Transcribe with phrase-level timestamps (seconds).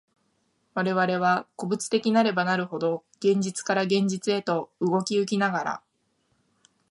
[0.73, 5.81] 我々は個物的なればなるほど、現実から現実へと動き行きながら、